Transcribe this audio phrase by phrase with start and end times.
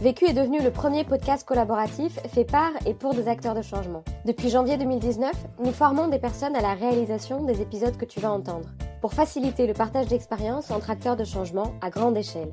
[0.00, 4.02] Vécu est devenu le premier podcast collaboratif fait par et pour des acteurs de changement.
[4.26, 5.32] Depuis janvier 2019,
[5.64, 8.68] nous formons des personnes à la réalisation des épisodes que tu vas entendre,
[9.00, 12.52] pour faciliter le partage d'expériences entre acteurs de changement à grande échelle.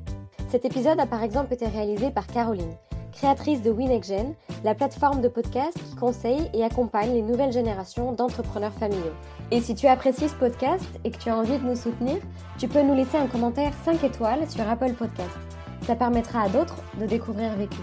[0.50, 2.76] Cet épisode a par exemple été réalisé par Caroline,
[3.10, 8.72] créatrice de WinExGen, la plateforme de podcast qui conseille et accompagne les nouvelles générations d'entrepreneurs
[8.72, 9.14] familiaux.
[9.50, 12.18] Et si tu apprécies ce podcast et que tu as envie de nous soutenir,
[12.56, 15.51] tu peux nous laisser un commentaire 5 étoiles sur Apple Podcast.
[15.86, 17.80] Ça permettra à d'autres de découvrir Vécu.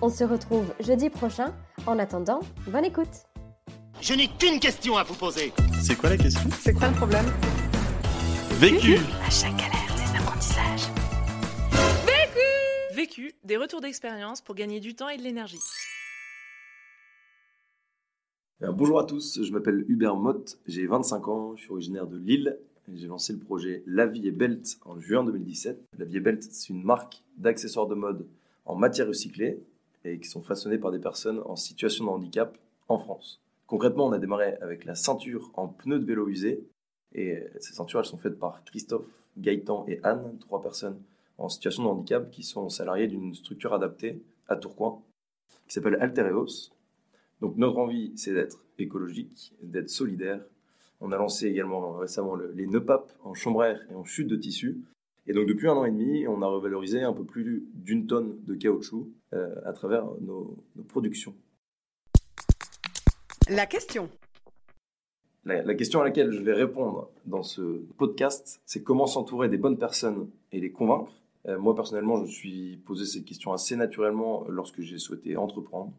[0.00, 1.54] On se retrouve jeudi prochain.
[1.86, 3.26] En attendant, bonne écoute.
[4.00, 5.52] Je n'ai qu'une question à vous poser.
[5.80, 6.48] C'est quoi la question?
[6.58, 7.26] C'est quoi le problème?
[8.52, 8.96] Vécu
[9.26, 10.88] À chaque galère, des apprentissages.
[12.94, 15.60] Vécu, des retours d'expérience pour gagner du temps et de l'énergie.
[18.62, 22.16] Alors, Bonjour à tous, je m'appelle Hubert Mott, j'ai 25 ans, je suis originaire de
[22.16, 22.58] Lille.
[22.94, 25.86] J'ai lancé le projet La Vie et Belt en juin 2017.
[25.98, 28.26] La Vie et Belt, c'est une marque d'accessoires de mode
[28.64, 29.60] en matière recyclée
[30.04, 32.56] et qui sont façonnés par des personnes en situation de handicap
[32.88, 33.42] en France.
[33.66, 36.64] Concrètement, on a démarré avec la ceinture en pneus de vélo usé.
[37.12, 41.00] Et ces ceintures, elles sont faites par Christophe, Gaëtan et Anne, trois personnes
[41.38, 45.02] en situation de handicap qui sont salariés d'une structure adaptée à Tourcoing
[45.66, 46.70] qui s'appelle Altereos.
[47.40, 50.40] Donc notre envie, c'est d'être écologique, d'être solidaire.
[51.00, 54.04] On a lancé également récemment le- les nœuds papes en chambre à air et en
[54.04, 54.78] chute de tissu.
[55.26, 58.36] Et donc depuis un an et demi, on a revalorisé un peu plus d'une tonne
[58.44, 61.34] de caoutchouc euh, à travers nos, nos productions.
[63.48, 64.08] La question.
[65.44, 67.60] La, la question à laquelle je vais répondre dans ce
[67.98, 71.12] podcast, c'est comment s'entourer des bonnes personnes et les convaincre.
[71.46, 75.92] Euh, moi, personnellement, je me suis posé cette question assez naturellement lorsque j'ai souhaité entreprendre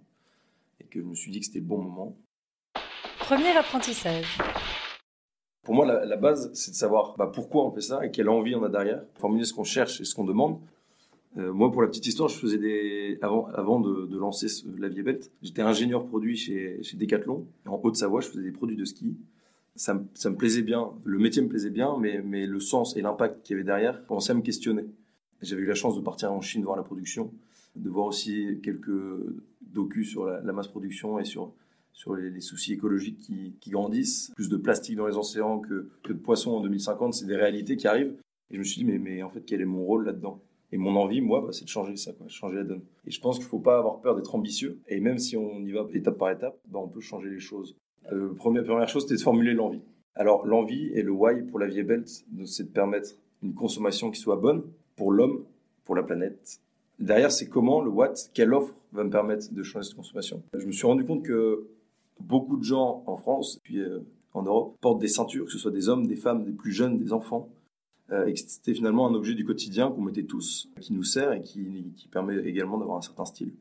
[0.81, 2.17] et que je me suis dit que c'était le bon moment.
[3.19, 4.37] Premier apprentissage.
[5.67, 8.55] Pour moi, la, base, c'est de savoir bah, pourquoi on fait ça et quelle envie
[8.55, 10.59] on a derrière, formuler ce qu'on cherche et ce qu'on demande.
[11.37, 15.03] Euh, moi, pour la petite histoire, je faisais des avant, de, lancer ce- la Vie
[15.41, 18.21] j'étais ingénieur produit chez, Decathlon en Haute-Savoie.
[18.21, 19.17] Je faisais des produits de ski.
[19.75, 23.55] Ça, me- plaisait bien, le métier me plaisait bien, mais, le sens et l'impact qu'il
[23.55, 24.85] y avait derrière commençaient à me questionner.
[25.41, 27.29] J'avais eu la chance de partir en Chine voir la production,
[27.75, 29.01] de voir aussi quelques
[29.63, 31.51] docus sur la, la masse production et sur
[31.97, 36.51] sur les, soucis écologiques qui, grandissent, plus de plastique dans les océans que, de poissons
[36.51, 38.13] en 2050, c'est des réalités qui arrivent.
[38.51, 40.39] Et je me suis dit, mais, en fait, quel est mon rôle là-dedans?
[40.71, 42.83] Et mon envie, moi, bah, c'est de changer ça, quoi, changer la donne.
[43.07, 44.77] Et je pense qu'il ne faut pas avoir peur d'être ambitieux.
[44.87, 47.75] Et même si on y va étape par étape, bah, on peut changer les choses.
[48.11, 49.81] Euh, première, chose, c'était de formuler l'envie.
[50.13, 52.03] Alors, l'envie et le why pour la vie belle,
[52.45, 53.09] c'est de permettre
[53.41, 54.61] une consommation qui soit bonne
[54.95, 55.45] pour l'homme,
[55.83, 56.59] pour la planète.
[56.99, 60.43] Derrière, c'est comment, le what, quelle offre va me permettre de changer cette consommation?
[60.53, 61.67] Je me suis rendu compte que
[62.19, 63.99] beaucoup de gens en France, puis euh,
[64.33, 66.97] en Europe, portent des ceintures, que ce soit des hommes, des femmes, des plus jeunes,
[66.97, 67.49] des enfants,
[68.11, 71.41] euh, et c'était finalement un objet du quotidien qu'on mettait tous, qui nous sert et
[71.41, 73.53] qui, permet également d'avoir un certain style.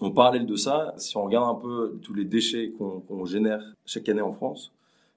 [0.00, 4.08] En parallèle de ça, si on regarde un peu tous les déchets qu'on génère chaque
[4.08, 4.72] année en France,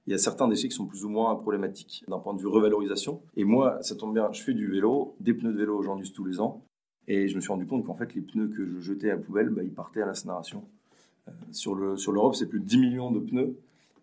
[0.08, 2.48] il y a certains déchets qui sont plus ou moins problématiques d'un point de vue
[2.48, 3.22] revalorisation.
[3.36, 6.26] Et moi, ça tombe bien, je fais du vélo, des pneus de vélo, use tous
[6.26, 6.64] les ans.
[7.08, 9.22] Et je me suis rendu compte qu'en fait, les pneus que je jetais à la
[9.22, 10.64] poubelle, bah, ils partaient à l'incinération.
[11.52, 13.56] Sur le sur l'Europe, c'est plus de 10 millions de pneus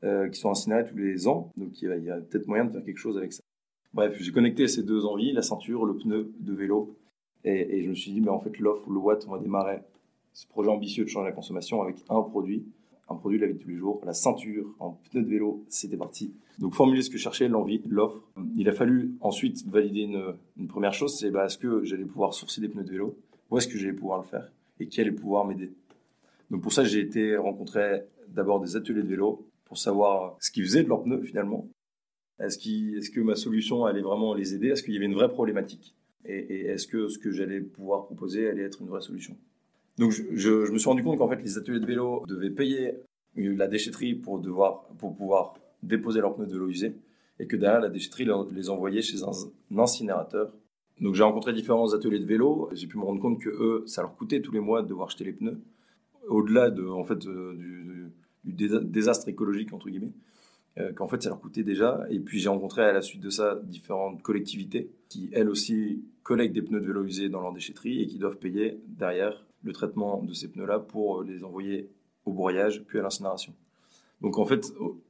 [0.04, 1.50] euh, qui sont incinérés tous les ans.
[1.56, 3.41] Donc il y a, peut-être moyen de faire quelque chose avec ça.
[3.94, 6.94] Bref, j'ai connecté ces deux envies, la ceinture, le pneu de vélo.
[7.44, 9.78] Et, je me suis dit, mais en fait, l'offre le what, on va démarrer
[10.32, 12.66] ce projet ambitieux de changer la consommation avec un produit,
[13.09, 15.64] un produit de la vie de tous les jours, la ceinture en pneu de vélo,
[15.69, 16.34] c'était parti.
[16.58, 18.20] Donc formuler ce que je cherchais, l'envie, l'offre.
[18.56, 22.34] Il a fallu ensuite valider une, une première chose, c'est bah, est-ce que j'allais pouvoir
[22.34, 23.16] sourcer des pneus de vélo?
[23.50, 24.50] Où est-ce que j'allais pouvoir le faire?
[24.81, 25.70] Et qui allait pouvoir m'aider?
[26.50, 30.64] Donc pour ça, j'ai été rencontrer d'abord des ateliers de vélo pour savoir ce qu'ils
[30.64, 31.69] faisaient de leurs pneus finalement.
[32.38, 32.58] Est-ce
[32.96, 34.69] est-ce que ma solution allait vraiment les aider?
[34.69, 35.94] Est-ce qu'il y avait une vraie problématique?
[36.25, 39.37] Et, est-ce que ce que j'allais pouvoir proposer allait être une vraie solution?
[39.96, 42.93] Donc je, me suis rendu compte qu'en fait les ateliers de vélo devaient payer
[43.37, 46.94] la déchetterie pour, devoir, pour pouvoir déposer leurs pneus de l'eau usée
[47.38, 49.31] et que derrière la déchetterie les envoyait chez un,
[49.75, 50.52] un incinérateur.
[51.00, 54.02] Donc j'ai rencontré différents ateliers de vélo, j'ai pu me rendre compte que eux, ça
[54.02, 55.58] leur coûtait tous les mois de devoir jeter les pneus,
[56.28, 58.11] au-delà de en fait euh, du,
[58.44, 60.12] du désa- désastre écologique entre guillemets,
[60.78, 62.05] euh, qu'en fait ça leur coûtait déjà.
[62.11, 66.55] Et puis j'ai rencontré à la suite de ça différentes collectivités qui elles aussi collectent
[66.55, 70.23] des pneus de vélo usés dans leur déchetterie et qui doivent payer derrière le traitement
[70.23, 71.88] de ces pneus-là pour les envoyer
[72.25, 73.55] au broyage puis à l'incinération.
[74.20, 75.00] Donc en fait, au-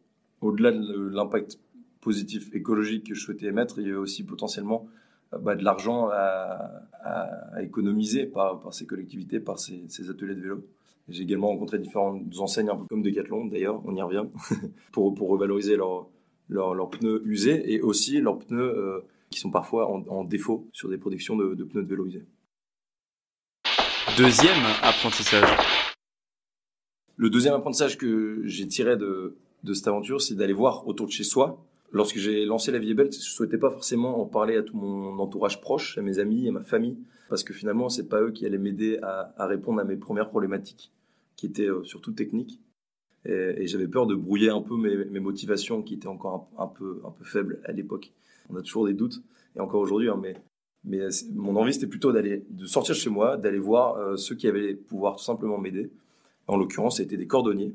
[0.41, 1.59] au-delà de l'impact
[2.01, 4.87] positif écologique que je souhaitais émettre, il y avait aussi potentiellement
[5.33, 6.83] euh, bah, de l'argent à,
[7.61, 10.67] économiser par, par ces collectivités, par ces, ces ateliers de vélo.
[11.09, 14.25] J'ai également rencontré différentes enseignes, un peu comme Decathlon d'ailleurs, on y revient,
[14.93, 16.09] pour, pour revaloriser leurs
[16.49, 19.01] leurs pneus usés et aussi leurs pneus euh,
[19.31, 22.25] qui sont parfois en, en défaut sur des productions de, de pneus de vélo usés.
[24.17, 25.49] Deuxième apprentissage.
[27.17, 31.13] Le deuxième apprentissage que j'ai tiré de, de cette aventure, c'est d'aller voir autour de
[31.13, 31.65] chez soi.
[31.93, 34.77] Lorsque j'ai lancé la vie est belle, je souhaitais pas forcément en parler à tout
[34.77, 36.99] mon entourage proche, à mes amis, à ma famille,
[37.29, 40.29] parce que finalement, c'est pas eux qui allaient m'aider à, à répondre à mes premières
[40.29, 40.93] problématiques,
[41.37, 42.61] qui étaient euh, surtout techniques.
[43.25, 47.11] Et, j'avais peur de brouiller un peu mes, motivations, qui étaient encore un, peu, un
[47.11, 48.13] peu faibles à l'époque.
[48.51, 49.21] On a toujours des doutes,
[49.57, 50.37] et encore aujourd'hui, hein, mais,
[50.85, 54.37] mais c'est- mon envie, c'était plutôt d'aller, de sortir chez moi, d'aller voir euh, ceux
[54.37, 55.91] qui avaient pouvoir tout simplement m'aider.
[56.47, 57.75] En l'occurrence, c'était des cordonniers,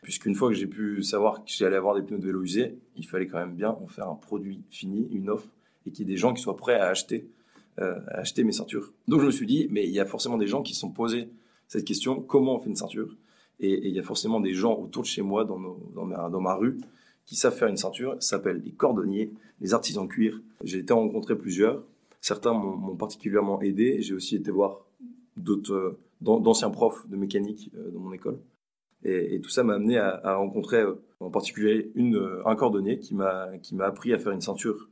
[0.00, 3.06] puisqu'une fois que j'ai pu savoir que j'allais avoir des pneus de vélo usés, il
[3.06, 5.48] fallait quand même bien en faire un produit fini, une offre,
[5.84, 7.28] et qu'il y ait des gens qui soient prêts à acheter,
[7.80, 8.94] euh, à acheter mes ceintures.
[9.08, 11.28] Donc je me suis dit, mais il y a forcément des gens qui sont posés
[11.68, 13.16] cette question, comment on fait une ceinture?
[13.60, 16.78] Et, il y a forcément des gens autour de chez moi, dans, ma, rue,
[17.24, 20.40] qui savent faire une ceinture, ça s'appelle les cordonniers, les artisans cuir.
[20.62, 21.82] J'ai été en rencontrer plusieurs,
[22.20, 24.84] certains m'ont particulièrement aidé, j'ai aussi été voir
[25.36, 28.38] d'autres, euh, d'an- d'anciens profs de mécanique euh, dans mon école.
[29.04, 33.50] Et, tout ça m'a amené à, rencontrer euh, en particulier une, un cordonnier qui m'a
[33.62, 34.88] qui m'a appris à faire une ceinture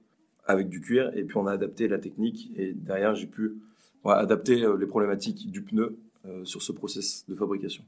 [0.47, 1.11] avec du cuir.
[1.17, 2.50] Et puis on a adapté la technique.
[2.56, 3.56] Et derrière, j'ai pu
[4.05, 5.97] adapter les problématiques du pneu
[6.44, 7.85] sur ce process de fabrication.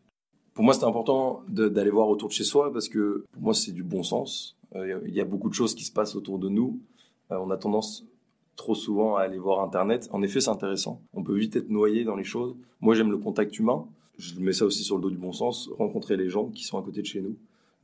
[0.55, 3.73] Pour moi, c'était important d'aller voir autour de chez soi parce que pour moi, c'est
[3.73, 4.57] du bon sens.
[4.75, 6.81] Euh, Il y a beaucoup de choses qui se passent autour de nous.
[7.31, 8.05] Euh, on a tendance
[8.57, 10.09] trop souvent à aller voir Internet.
[10.13, 11.03] En effet, c'est intéressant.
[11.13, 12.57] On peut vite être noyé dans les choses.
[12.81, 13.87] Moi, j'aime le contact humain.
[14.19, 15.69] Je mets ça aussi sur le dos du bon sens.
[15.77, 17.37] Rencontrer les gens qui sont à côté de chez nous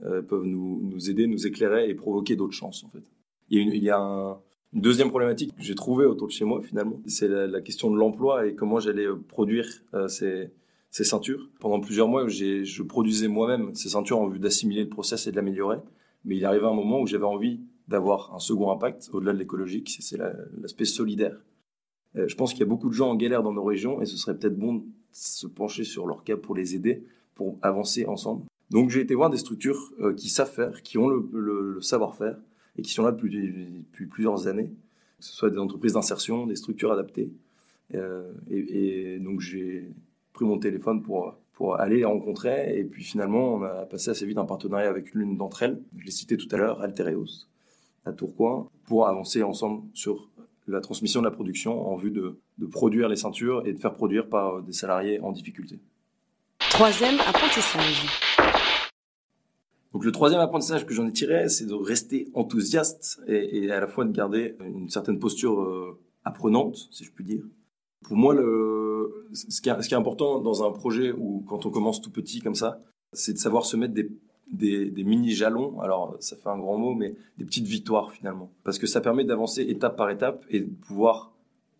[0.04, 3.02] euh, peuvent nous, nous aider, nous éclairer et provoquer d'autres chances, en fait.
[3.50, 4.38] Il y a, il y a un-
[4.74, 7.00] une deuxième problématique que j'ai trouvée autour de chez moi, finalement.
[7.06, 10.50] C'est la, question de l'emploi et comment j'allais euh, produire euh, ces,
[10.90, 11.50] ces ceintures.
[11.60, 15.36] Pendant plusieurs mois, je produisais moi-même ces ceintures en vue d'assimiler le process et de
[15.36, 15.78] l'améliorer.
[16.24, 19.90] Mais il arrivait un moment où j'avais envie d'avoir un second impact, au-delà de l'écologique,
[19.90, 21.36] c'est- c'est la- l'aspect solidaire.
[22.16, 24.06] Euh, je pense qu'il y a beaucoup de gens en galère dans nos régions et
[24.06, 27.04] ce serait peut-être bon de se pencher sur leur cas pour les aider,
[27.34, 28.44] pour avancer ensemble.
[28.70, 32.38] Donc j'ai été voir des structures qui savent faire, qui ont le savoir-faire
[32.76, 34.70] et qui sont là depuis, plusieurs années,
[35.18, 37.30] que ce soit des entreprises d'insertion, des structures adaptées.
[37.94, 39.90] Euh, et, et donc j'ai
[40.32, 44.24] pris mon téléphone pour, pour aller les rencontrer et puis finalement on a passé assez
[44.24, 47.46] vite un partenariat avec l'une d'entre elles, je l'ai cité tout à l'heure, Altereos,
[48.06, 50.28] à Tourcoing, pour avancer ensemble sur
[50.66, 53.92] la transmission de la production en vue de, de produire les ceintures et de faire
[53.92, 55.78] produire par des salariés en difficulté.
[56.70, 58.06] Troisième apprentissage.
[59.92, 63.80] Donc le troisième apprentissage que j'en ai tiré, c'est de rester enthousiaste et, et à
[63.80, 67.44] la fois de garder une certaine posture euh, apprenante, si je puis dire.
[68.02, 71.66] Pour moi, le, ce, qui est, ce qui est important dans un projet où quand
[71.66, 72.80] on commence tout petit comme ça,
[73.12, 74.10] c'est de savoir se mettre des,
[74.50, 75.78] des, des mini jalons.
[75.80, 79.24] Alors ça fait un grand mot, mais des petites victoires finalement, parce que ça permet
[79.24, 81.32] d'avancer étape par étape et de pouvoir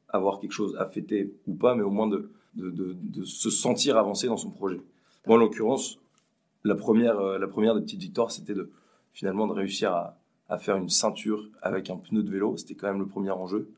[0.08, 3.48] avoir quelque chose à fêter ou pas, mais au moins de, de, de, de se
[3.48, 4.82] sentir avancer dans son projet.
[5.26, 5.98] Moi, en l'occurrence,
[6.64, 8.70] la première, euh, la première des petites victoires, c'était de
[9.12, 12.56] finalement de réussir à, à faire une ceinture avec un pneu de vélo.
[12.58, 13.70] C'était quand même le premier enjeu.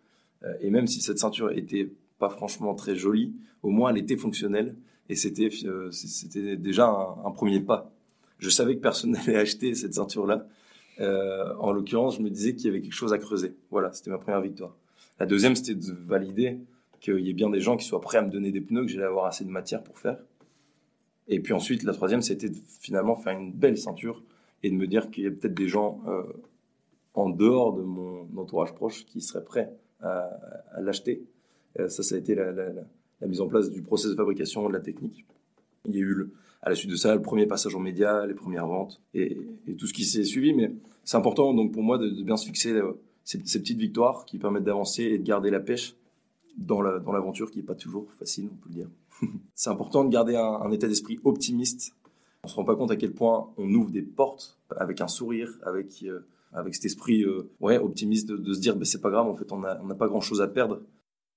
[0.43, 4.17] Euh, et même si cette ceinture était pas franchement très jolie, au moins elle était
[4.17, 4.75] fonctionnelle
[5.09, 6.89] et c'était euh, c'était déjà
[7.25, 7.93] un, premier pas.
[8.39, 10.47] Je savais que personne n'allait acheter cette ceinture-là.
[11.01, 13.55] Euh, en l'occurrence, je me disais qu'il y avait quelque chose à creuser.
[13.71, 14.77] Voilà, c'était ma première victoire.
[15.21, 16.59] La deuxième, c'était de valider
[17.01, 18.89] qu'il y ait bien des gens qui soient prêts à me donner des pneus, que
[18.89, 20.19] j'allais avoir assez de matière pour faire.
[21.29, 24.23] Et puis ensuite, la troisième, c'était de finalement faire une belle ceinture
[24.63, 26.23] et de me dire qu'il y a peut-être des gens euh,
[27.15, 30.31] en dehors de mon entourage proche qui seraient prêts à,
[30.81, 31.25] l'acheter.
[31.79, 32.53] Euh, ça, ça a été la,
[33.27, 35.25] mise en place du process de fabrication, de la technique.
[35.87, 36.31] Il y a eu,
[36.63, 39.39] à la suite de ça, le premier passage en médias, les premières ventes et,
[39.79, 40.53] tout ce qui s'est suivi.
[40.53, 40.73] Mais
[41.05, 44.65] c'est important donc pour moi de, bien se fixer euh, ces, petites victoires qui permettent
[44.65, 45.97] d'avancer et de garder la pêche
[46.57, 48.89] dans l'aventure la, dans qui n'est pas toujours facile, on peut le dire.
[49.55, 51.95] c'est important de garder un, état d'esprit optimiste.
[52.43, 55.51] On se rend pas compte à quel point on ouvre des portes avec un sourire,
[55.63, 59.27] avec euh, avec cet esprit euh, ouais optimiste de, se dire ben c'est pas grave
[59.27, 60.83] en fait on n'a pas grand chose à perdre,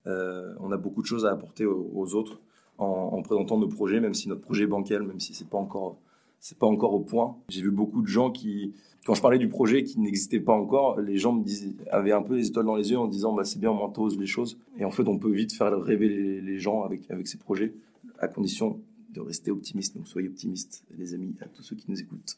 [0.06, 2.40] euh, on a beaucoup de choses à apporter aux, autres
[2.78, 5.58] en, en, présentant nos projets, même si notre projet est bancal, même si c'est pas
[5.58, 6.00] encore
[6.40, 7.38] c'est pas encore au point.
[7.50, 8.74] J'ai vu beaucoup de gens qui
[9.06, 12.22] quand je parlais du projet qui n'existait pas encore, les gens me disaient, avaient un
[12.22, 14.58] peu les étoiles dans les yeux en disant bah, c'est bien, on m'entose les choses.
[14.78, 16.10] Et en fait, on peut vite faire rêver
[16.42, 17.74] les, gens avec, avec ces projets.
[18.20, 18.82] à condition
[19.14, 19.96] de rester optimiste.
[19.96, 22.38] Donc soyez optimistes, les amis, à tous ceux qui nous écoutent.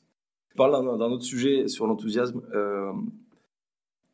[0.51, 2.93] Je parle d'un autre sujet sur l'enthousiasme euh,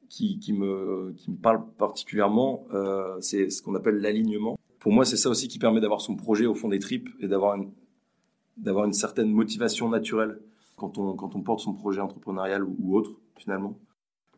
[0.07, 4.57] qui, qui, me, qui me parle particulièrement, euh, c'est ce qu'on appelle l'alignement.
[4.79, 7.27] Pour moi, c'est ça aussi qui permet d'avoir son projet au fond des tripes et
[7.27, 7.69] d'avoir une,
[8.57, 10.39] d'avoir une certaine motivation naturelle
[10.75, 13.77] quand on, quand on porte son projet entrepreneurial ou, autre, finalement.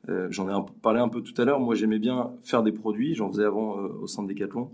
[0.10, 1.60] Euh, J'en ai parlé un peu tout à l'heure.
[1.60, 3.16] Moi, j'aimais bien faire des produits.
[3.16, 4.72] J'en faisais avant euh, au sein de Decathlon.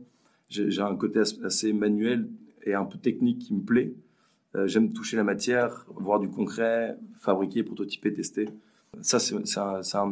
[0.49, 2.29] J'ai un côté assez manuel
[2.63, 3.93] et un peu technique qui me plaît.
[4.55, 8.49] Euh, J'aime toucher la matière, voir du concret, fabriquer, prototyper, tester.
[9.01, 10.11] Ça, c'est un, un,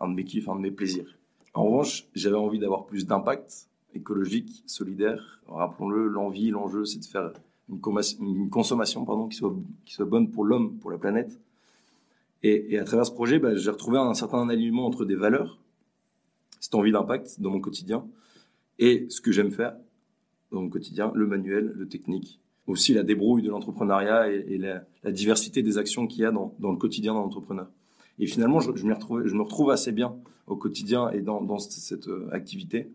[0.00, 1.16] un de mes kiffs, un de mes plaisirs.
[1.52, 5.40] En revanche, j'avais envie d'avoir plus d'impact écologique, solidaire.
[5.46, 7.32] Rappelons-le, l'envie, l'enjeu, c'est de faire
[7.68, 9.54] une, consommation pardon, qui, soit,
[9.84, 11.38] qui soit bonne pour l'homme, pour la planète.
[12.42, 15.58] Et, à travers ce projet, bah, j'ai retrouvé un certain alignement entre des valeurs,
[16.60, 18.04] cette envie d'impact dans mon quotidien,
[18.78, 19.76] et ce que j'aime faire
[20.52, 25.62] dans mon quotidien, le manuel, le technique, aussi la débrouille de l'entrepreneuriat et, la, diversité
[25.62, 27.66] des actions qu'il y a dans, dans, le quotidien d'un entrepreneur.
[28.18, 30.14] Et finalement, je, je, retrouve, je, me retrouve assez bien
[30.46, 32.90] au quotidien et dans, dans cette, cette, euh, activité.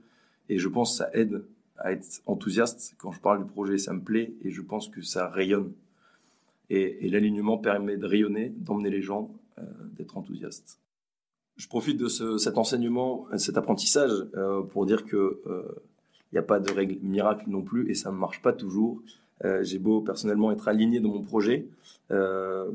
[0.48, 1.44] Et je pense que ça aide
[1.79, 2.95] à être enthousiaste.
[2.98, 5.71] Quand je parle du projet, ça me plaît et je pense que ça rayonne.
[6.69, 9.63] Et, l'alignement permet de rayonner, d'emmener les gens, euh,
[9.98, 10.79] d'être enthousiastes.
[11.57, 15.63] Je profite de ce, cet enseignement, cet apprentissage euh, pour dire que il euh,
[16.31, 19.01] n'y a pas de règle miracle non plus et ça ne marche pas toujours.
[19.62, 21.65] J'ai beau personnellement être aligné dans mon projet,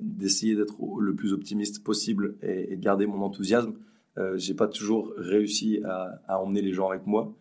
[0.01, 3.75] d'essayer d'être le plus optimiste possible et, et de garder mon enthousiasme.
[4.17, 7.33] Euh, j'ai pas toujours réussi à, emmener les gens avec moi.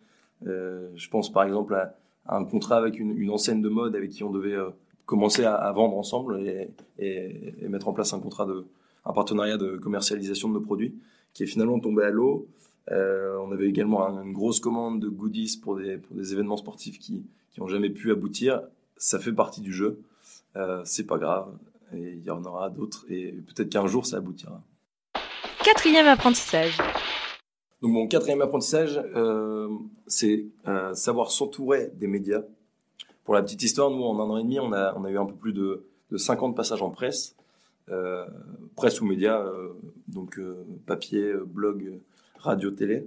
[0.46, 1.94] Euh, je pense par exemple à,
[2.26, 4.70] un contrat avec une, une, enseigne de mode avec qui on devait euh,
[5.06, 8.64] commencer à, vendre ensemble et, et, et, mettre en place un contrat de
[9.06, 10.94] un partenariat de commercialisation de nos produits
[11.34, 12.46] qui est finalement tombé à l'eau.
[12.90, 16.98] Euh, on avait également une grosse commande de goodies pour des, pour des événements sportifs
[16.98, 17.22] qui
[17.52, 18.62] qui n'ont jamais pu aboutir
[18.96, 20.00] ça fait partie du jeu.
[20.56, 21.48] Euh, c'est pas grave.
[21.92, 23.04] Et il y en aura d'autres.
[23.08, 24.62] Et peut-être qu'un jour, ça aboutira.
[25.64, 26.78] Quatrième apprentissage.
[27.84, 29.68] Donc mon quatrième apprentissage, euh,
[30.06, 32.40] c'est euh, savoir s'entourer des médias.
[33.24, 35.34] Pour la petite histoire, nous, en un an et demi, on a, eu un peu
[35.34, 37.36] plus de, de 50 passages en presse.
[37.90, 38.24] Euh,
[38.74, 39.46] presse ou médias,
[40.08, 40.40] donc
[40.86, 42.00] papier, blog,
[42.38, 43.06] radio, télé.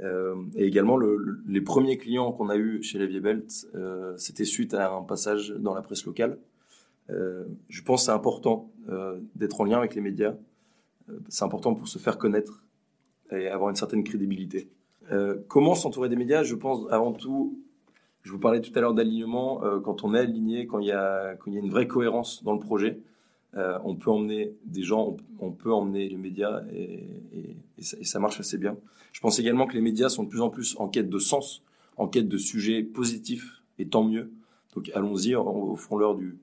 [0.00, 3.48] Et également, le, le, les premiers clients qu'on a eu chez la Belt,
[4.16, 6.36] c'était suite à un passage dans la presse locale.
[7.08, 8.72] Je pense que c'est important
[9.36, 10.34] d'être en lien avec les médias.
[11.28, 12.64] c'est important pour se faire connaître
[13.32, 14.68] et avoir une certaine crédibilité.
[15.48, 16.42] comment s'entourer des médias?
[16.42, 17.58] Je pense avant tout,
[18.22, 19.60] je vous parlais tout à l'heure d'alignement.
[19.82, 22.42] quand on est aligné, quand il y a, quand il y a une vraie cohérence
[22.44, 23.00] dans le projet,
[23.56, 28.20] euh, on peut emmener des gens, on, peut emmener les médias et, ça, et, ça,
[28.20, 28.76] marche assez bien.
[29.12, 31.64] Je pense également que les médias sont de plus en plus en quête de sens,
[31.96, 34.30] en quête de sujets positifs et tant mieux.
[34.76, 36.36] Donc allons-y, offrons-leur de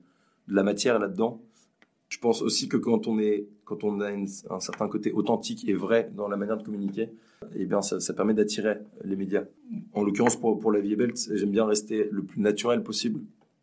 [0.48, 1.40] la matière là-dedans.
[2.08, 6.36] Je pense aussi que quand on a un certain côté authentique et vrai dans la
[6.36, 7.10] manière de communiquer,
[7.54, 9.44] eh bien ça, permet d'attirer les médias.
[9.92, 13.20] En l'occurrence pour, la vie belle, j'aime bien rester le plus naturel possible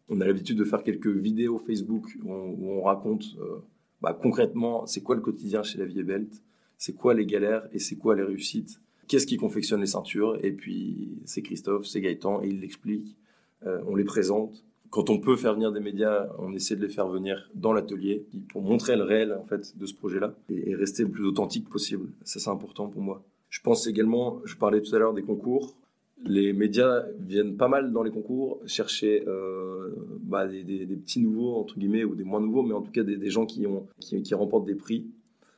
[0.10, 3.58] on a l'habitude de faire quelques vidéos Facebook où on, où on raconte euh,
[4.02, 6.30] bah, concrètement c'est quoi le quotidien chez la Vie Belt,
[6.78, 10.52] c'est quoi les galères et c'est quoi les réussites, qu'est-ce qui confectionne les ceintures, et
[10.52, 13.18] puis c'est Christophe, c'est Gaëtan, et il l'explique,
[13.66, 14.66] euh, on les présente.
[14.90, 18.26] Quand on peut faire venir des médias, on essaie de les faire venir dans l'atelier
[18.50, 22.10] pour montrer le réel en fait de ce projet-là et, rester le plus authentique possible.
[22.24, 23.24] Ça c'est important pour moi.
[23.50, 25.76] Je pense également, je parlais tout à l'heure des concours
[26.24, 31.78] les médias viennent pas mal dans les concours chercher euh, bah, des, petits nouveaux entre
[31.78, 34.66] guillemets ou des moins nouveaux, mais en tout cas des, gens qui ont qui, remportent
[34.66, 35.08] des prix.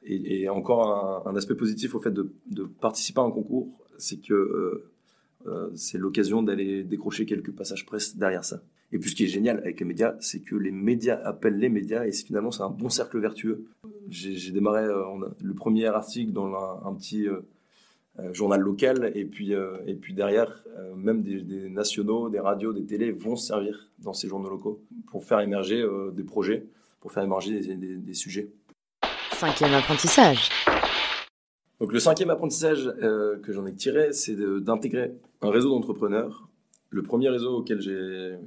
[0.04, 3.68] Et, encore un, aspect positif au fait de, de participer à un concours,
[3.98, 4.90] c'est que euh,
[5.48, 8.62] euh, c'est l'occasion d'aller décrocher quelques passages presse derrière ça.
[8.94, 11.70] Et puis ce qui est génial avec les médias, c'est que les médias appellent les
[11.70, 13.66] médias et finalement c'est un bon cercle vertueux.
[14.10, 15.04] J'ai démarré euh,
[15.42, 17.42] le premier article dans un, un petit euh,
[18.20, 20.64] euh, journal local et puis et puis derrière
[20.96, 25.26] même des, des, nationaux, des radios, des télés vont servir dans ces journaux locaux pour
[25.26, 26.66] faire émerger des projets,
[27.02, 28.50] pour faire émerger des, des, des sujets.
[29.34, 30.50] Cinquième apprentissage.
[31.80, 36.50] Donc le cinquième apprentissage que j'en ai tiré, c'est d'intégrer un réseau d'entrepreneurs.
[36.90, 38.38] Le premier réseau auquel j'ai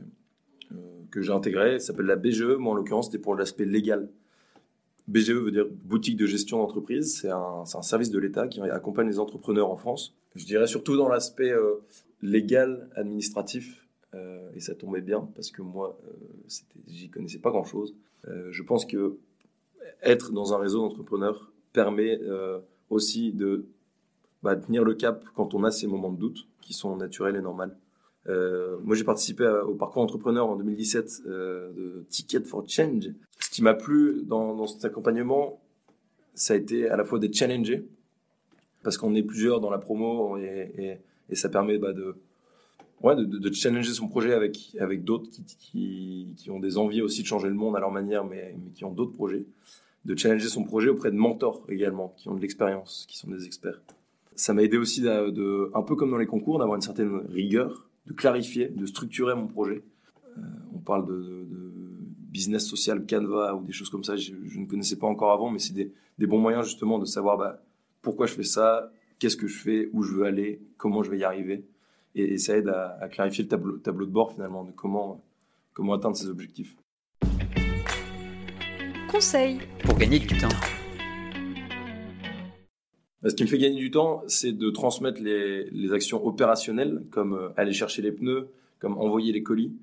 [1.11, 2.57] que j'ai intégré s'appelle la BGE.
[2.59, 4.09] Moi, en l'occurrence, c'était pour l'aspect légal.
[5.09, 7.21] BGE veut dire boutique de gestion d'entreprise.
[7.21, 10.15] C'est un, service de l'État qui accompagne les entrepreneurs en France.
[10.37, 11.81] Je dirais surtout dans l'aspect euh,
[12.23, 13.87] légal, administratif.
[14.15, 16.13] Euh, et ça tombait bien parce que moi, euh,
[16.89, 17.95] j'y connaissais pas grand-chose.
[18.29, 19.17] Euh, je pense que
[20.03, 22.59] être dans un réseau d'entrepreneurs permet euh,
[22.89, 23.67] aussi de
[24.43, 27.41] bah, tenir le cap quand on a ces moments de doute qui sont naturels et
[27.41, 27.73] normaux.
[28.29, 33.11] Euh, moi, j'ai participé au parcours entrepreneur en 2017 euh, de Ticket for Change.
[33.39, 35.61] Ce qui m'a plu dans, cet accompagnement,
[36.35, 37.87] ça a été à la fois d'être challengé,
[38.83, 40.99] parce qu'on est plusieurs dans la promo et,
[41.33, 42.17] ça permet bah, de,
[43.03, 47.23] ouais, de, challenger son projet avec, avec d'autres qui, qui, qui, ont des envies aussi
[47.23, 49.45] de changer le monde à leur manière, mais, mais qui ont d'autres projets.
[50.05, 53.47] De challenger son projet auprès de mentors également, qui ont de l'expérience, qui sont des
[53.47, 53.81] experts.
[54.35, 57.90] Ça m'a aidé aussi, de, un peu comme dans les concours, d'avoir une certaine rigueur,
[58.11, 59.85] de clarifier, de structurer mon projet.
[60.37, 60.41] Euh,
[60.75, 61.71] on parle de, de,
[62.31, 65.51] business social Canva ou des choses comme ça, je, je ne connaissais pas encore avant,
[65.51, 67.61] mais c'est des, des, bons moyens justement de savoir bah,
[68.03, 71.19] pourquoi je fais ça, qu'est-ce que je fais, où je veux aller, comment je vais
[71.19, 71.65] y arriver
[72.15, 75.25] et, et ça aide à, à, clarifier le tableau, tableau de bord finalement de comment,
[75.73, 76.77] comment atteindre ses objectifs.
[79.11, 80.49] Conseil pour gagner du temps.
[83.23, 87.35] Ce qui me fait gagner du temps, c'est de transmettre les, les, actions opérationnelles, comme
[87.35, 88.49] euh, aller chercher les pneus,
[88.79, 89.75] comme envoyer les colis.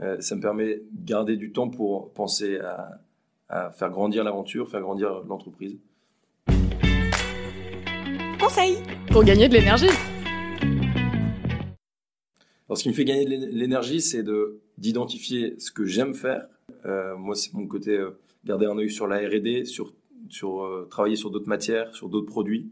[0.00, 3.00] Euh, ça me permet de garder du temps pour penser à,
[3.48, 5.76] à faire grandir l'aventure, faire grandir l'entreprise.
[8.40, 8.78] Conseil
[9.12, 9.86] pour gagner de l'énergie.
[12.68, 16.46] Alors, ce qui me fait gagner de l'énergie, c'est de d'identifier ce que j'aime faire.
[16.86, 19.92] Euh, moi, c'est mon côté euh, garder un œil sur la R&D, sur
[20.28, 22.70] sur euh, travailler sur d'autres matières, sur d'autres produits.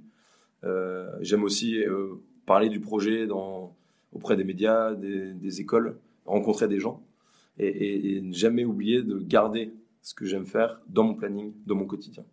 [0.65, 2.15] Euh, j'aime aussi euh,
[2.47, 3.77] parler du projet dans
[4.13, 7.03] auprès des médias, des, des écoles, rencontrer des gens
[7.59, 9.73] et, et, et, jamais oublier de garder
[10.03, 12.25] ce que j'aime faire dans mon planning, dans mon quotidien.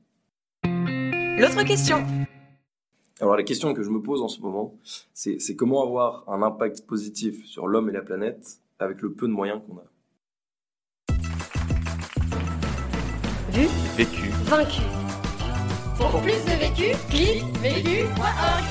[0.64, 1.98] L'autre question.
[3.22, 4.76] Alors la question que je me pose en ce moment,
[5.14, 9.34] c'est comment avoir un impact positif sur l'homme et la planète avec le peu de
[9.34, 9.86] moyens qu'on a?
[13.52, 15.05] Vu, vécu, vaincu.
[16.12, 18.64] Pour plus de vécu, clique vécu.org.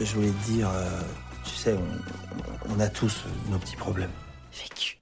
[0.00, 1.00] Je voulais te dire, euh,
[1.44, 4.10] tu sais, on, on a tous nos petits problèmes.
[4.52, 4.98] Vécu.